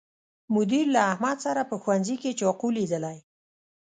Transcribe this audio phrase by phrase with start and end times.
[0.55, 3.17] مدیر له احمد سره په ښوونځي کې چاقو لیدلی